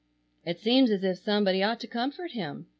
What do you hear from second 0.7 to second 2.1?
as if somebody ought to